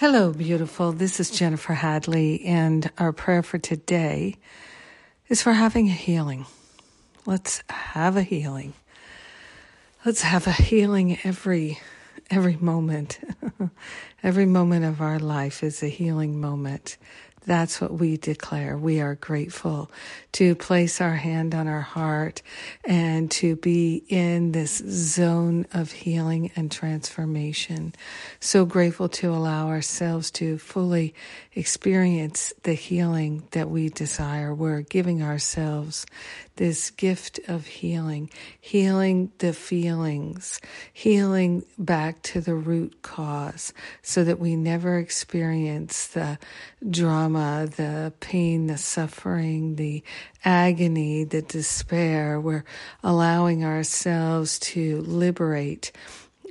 [0.00, 0.92] Hello, beautiful.
[0.92, 4.36] This is Jennifer Hadley, and our prayer for today
[5.28, 6.46] is for having a healing.
[7.26, 8.72] Let's have a healing.
[10.06, 11.80] Let's have a healing every
[12.30, 13.20] every moment.
[14.22, 16.96] every moment of our life is a healing moment.
[17.46, 18.76] That's what we declare.
[18.76, 19.90] We are grateful
[20.32, 22.42] to place our hand on our heart
[22.84, 27.94] and to be in this zone of healing and transformation.
[28.40, 31.14] So grateful to allow ourselves to fully
[31.54, 34.54] experience the healing that we desire.
[34.54, 36.06] We're giving ourselves
[36.60, 38.28] this gift of healing,
[38.60, 40.60] healing the feelings,
[40.92, 46.38] healing back to the root cause so that we never experience the
[46.90, 50.04] drama, the pain, the suffering, the
[50.44, 52.38] agony, the despair.
[52.38, 52.66] We're
[53.02, 55.92] allowing ourselves to liberate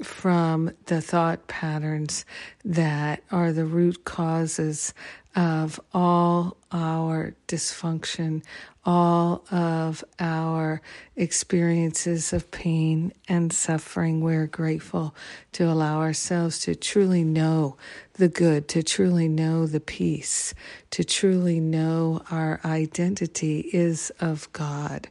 [0.02, 2.26] from the thought patterns
[2.66, 4.92] that are the root causes
[5.36, 8.44] of all our dysfunction,
[8.86, 10.82] all of our
[11.16, 14.22] experiences of pain and suffering.
[14.22, 15.16] We're grateful
[15.54, 17.76] to allow ourselves to truly know
[18.14, 20.54] the good, to truly know the peace,
[20.92, 25.10] to truly know our identity is of God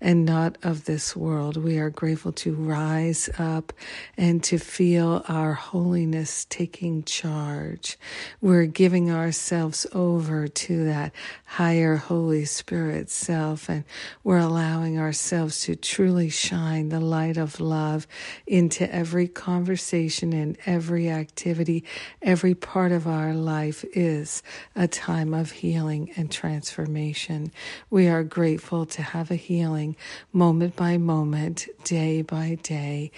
[0.00, 1.56] and not of this world.
[1.56, 3.72] We are grateful to rise up
[4.16, 7.98] and to feel our holiness taking charge.
[8.40, 9.57] We're giving ourselves
[9.92, 11.12] over to that
[11.44, 13.84] higher Holy Spirit self and
[14.24, 18.06] we're allowing ourselves to truly shine the light of love
[18.46, 21.84] into every conversation and every activity,
[22.22, 24.42] every every part of our life is
[24.74, 27.52] a time of healing and transformation.
[27.90, 29.96] We are grateful to have a healing
[30.32, 33.10] moment by moment, day by day,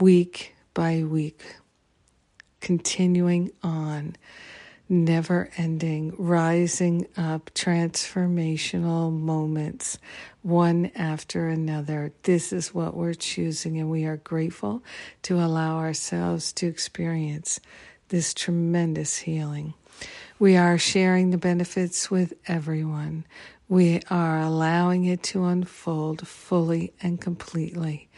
[0.00, 1.40] week by week,
[2.60, 4.16] continuing on
[4.88, 9.98] never ending, rising up, transformational moments,
[10.42, 12.12] one after another.
[12.22, 14.82] This is what we're choosing, and we are grateful
[15.22, 17.60] to allow ourselves to experience
[18.08, 19.74] this tremendous healing.
[20.38, 23.24] We are sharing the benefits with everyone.
[23.68, 28.08] We are allowing it to unfold fully and completely.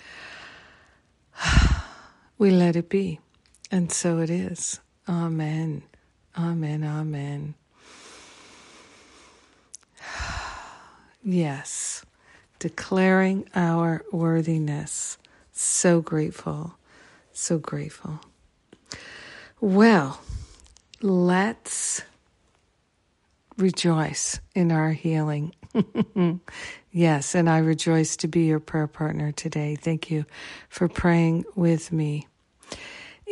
[2.37, 3.21] We let it be.
[3.71, 4.81] And so it is.
[5.09, 5.85] Amen.
[6.37, 6.85] Amen.
[6.85, 7.55] Amen.
[11.27, 12.05] Yes.
[12.59, 15.17] Declaring our worthiness.
[15.53, 16.75] So grateful.
[17.33, 18.21] So grateful.
[19.59, 20.21] Well,
[21.01, 22.03] let's
[23.57, 25.55] rejoice in our healing.
[26.93, 29.77] yes, and I rejoice to be your prayer partner today.
[29.77, 30.27] Thank you
[30.69, 32.29] for praying with me.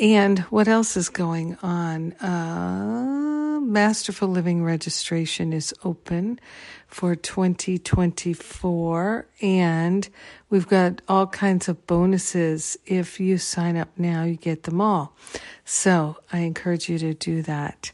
[0.02, 2.14] And what else is going on?
[2.14, 6.40] Uh, Masterful Living registration is open
[6.88, 10.08] for 2024, and
[10.50, 12.76] we've got all kinds of bonuses.
[12.84, 15.14] If you sign up now, you get them all.
[15.64, 17.92] So I encourage you to do that.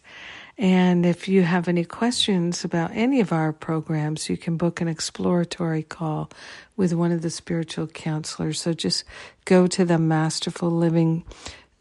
[0.56, 4.88] And if you have any questions about any of our programs, you can book an
[4.88, 6.30] exploratory call
[6.74, 8.62] with one of the spiritual counselors.
[8.62, 9.04] So just
[9.44, 11.26] go to the Masterful Living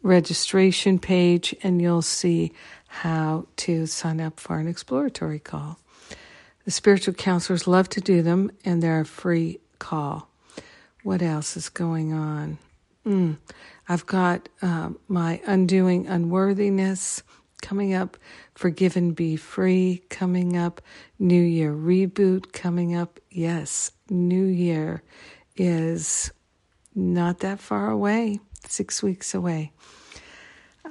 [0.02, 2.52] registration page and you'll see
[2.86, 5.78] how to sign up for an exploratory call.
[6.64, 10.28] The spiritual counselors love to do them and they're a free call.
[11.02, 12.58] What else is going on?
[13.06, 13.38] Mm,
[13.88, 17.22] I've got uh, my Undoing Unworthiness
[17.62, 18.16] coming up,
[18.54, 20.82] Forgive and Be Free coming up,
[21.18, 23.18] New Year Reboot coming up.
[23.30, 25.02] Yes, New Year
[25.56, 26.30] is
[26.94, 29.72] not that far away, six weeks away.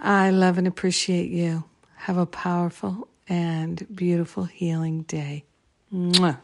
[0.02, 1.64] I love and appreciate you.
[1.96, 5.46] Have a powerful and beautiful healing day.
[5.94, 6.40] Mwah.